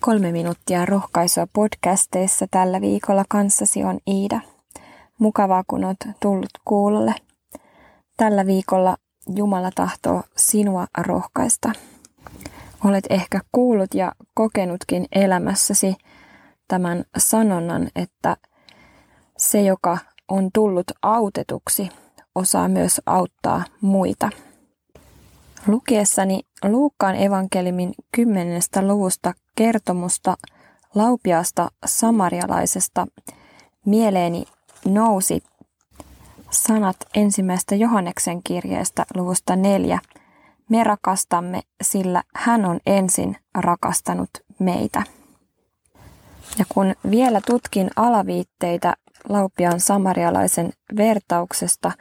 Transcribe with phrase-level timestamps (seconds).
[0.00, 4.40] Kolme minuuttia rohkaisua podcasteissa tällä viikolla kanssasi on Iida.
[5.18, 7.14] Mukavaa, kun olet tullut kuulolle.
[8.16, 8.96] Tällä viikolla
[9.36, 11.72] Jumala tahtoo sinua rohkaista.
[12.84, 15.96] Olet ehkä kuullut ja kokenutkin elämässäsi
[16.68, 18.36] tämän sanonnan, että
[19.38, 19.98] se, joka
[20.28, 21.88] on tullut autetuksi,
[22.34, 24.30] osaa myös auttaa muita.
[25.66, 30.36] Lukiessani Luukkaan evankelimin kymmenestä luvusta kertomusta
[30.94, 33.06] laupiasta samarialaisesta
[33.86, 34.44] mieleeni
[34.84, 35.42] nousi
[36.50, 39.98] sanat ensimmäistä Johanneksen kirjeestä luvusta neljä.
[40.68, 45.02] Me rakastamme, sillä hän on ensin rakastanut meitä.
[46.58, 48.94] Ja kun vielä tutkin alaviitteitä
[49.28, 51.92] Laupian samarialaisen vertauksesta,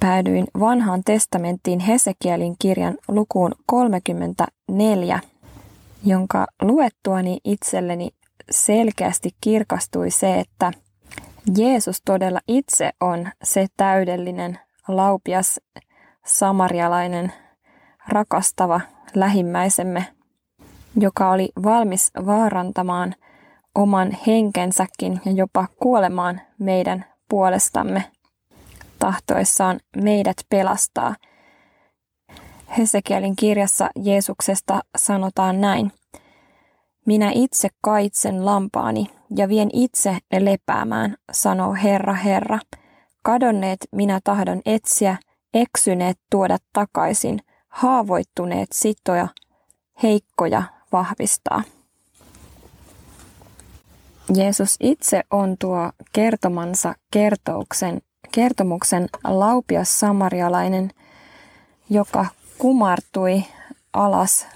[0.00, 5.20] päädyin vanhaan testamenttiin Hesekielin kirjan lukuun 34,
[6.04, 8.10] jonka luettuani itselleni
[8.50, 10.72] selkeästi kirkastui se, että
[11.58, 15.60] Jeesus todella itse on se täydellinen, laupias,
[16.26, 17.32] samarialainen,
[18.08, 18.80] rakastava
[19.14, 20.06] lähimmäisemme,
[20.96, 23.14] joka oli valmis vaarantamaan
[23.74, 28.04] oman henkensäkin ja jopa kuolemaan meidän puolestamme
[28.98, 31.14] tahtoessaan meidät pelastaa.
[32.78, 35.92] Hesekielin kirjassa Jeesuksesta sanotaan näin.
[37.06, 42.58] Minä itse kaitsen lampaani ja vien itse ne lepäämään, sanoo Herra, Herra.
[43.22, 45.16] Kadonneet minä tahdon etsiä,
[45.54, 49.28] eksyneet tuoda takaisin, haavoittuneet sitoja,
[50.02, 50.62] heikkoja
[50.92, 51.62] vahvistaa.
[54.34, 58.00] Jeesus itse on tuo kertomansa kertouksen
[58.32, 60.90] kertomuksen laupias samarialainen,
[61.90, 62.26] joka
[62.58, 63.44] kumartui
[63.92, 64.46] alas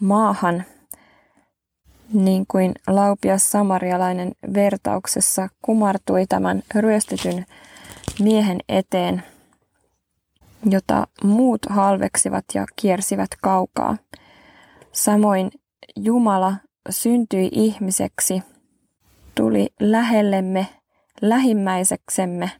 [0.00, 0.64] maahan,
[2.12, 7.46] niin kuin laupias samarialainen vertauksessa kumartui tämän ryöstetyn
[8.20, 9.22] miehen eteen,
[10.70, 13.96] jota muut halveksivat ja kiersivät kaukaa.
[14.92, 15.50] Samoin
[15.96, 16.54] Jumala
[16.90, 18.42] syntyi ihmiseksi,
[19.34, 20.66] tuli lähellemme,
[21.22, 22.50] lähimmäiseksemme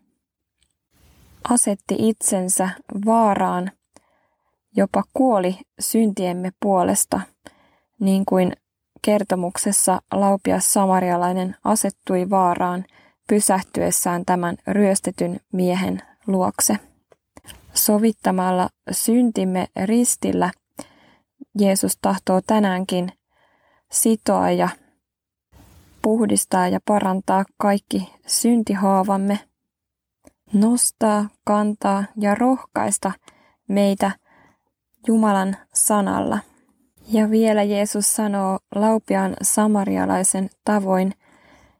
[1.48, 2.70] asetti itsensä
[3.06, 3.70] vaaraan,
[4.76, 7.20] jopa kuoli syntiemme puolesta,
[8.00, 8.52] niin kuin
[9.02, 12.84] kertomuksessa laupias samarialainen asettui vaaraan
[13.28, 16.76] pysähtyessään tämän ryöstetyn miehen luokse.
[17.74, 20.50] Sovittamalla syntimme ristillä
[21.58, 23.12] Jeesus tahtoo tänäänkin
[23.92, 24.68] sitoa ja
[26.02, 29.38] puhdistaa ja parantaa kaikki syntihaavamme–
[30.52, 33.12] nostaa, kantaa ja rohkaista
[33.68, 34.10] meitä
[35.06, 36.38] Jumalan sanalla.
[37.08, 41.14] Ja vielä Jeesus sanoo laupiaan samarialaisen tavoin,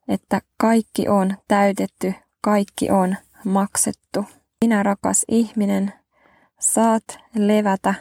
[0.08, 4.24] että kaikki on täytetty, kaikki on maksettu.
[4.60, 5.92] Minä rakas ihminen,
[6.60, 7.04] saat
[7.34, 7.94] levätä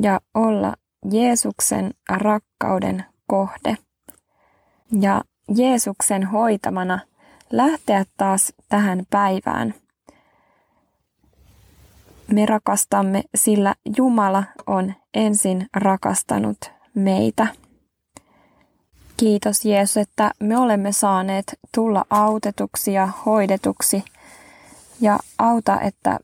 [0.00, 0.74] ja olla
[1.10, 3.76] Jeesuksen rakkauden kohde.
[5.00, 5.22] Ja
[5.56, 6.98] Jeesuksen hoitamana
[7.50, 9.74] lähteä taas tähän päivään–
[12.32, 17.46] me rakastamme, sillä Jumala on ensin rakastanut meitä.
[19.16, 24.04] Kiitos Jeesus, että me olemme saaneet tulla autetuksi ja hoidetuksi
[25.00, 26.18] ja auta, että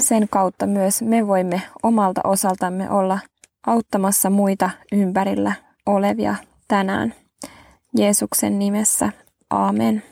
[0.00, 3.18] sen kautta myös me voimme omalta osaltamme olla
[3.66, 5.52] auttamassa muita ympärillä
[5.86, 6.34] olevia
[6.68, 7.14] tänään.
[7.96, 9.12] Jeesuksen nimessä.
[9.50, 10.11] Amen.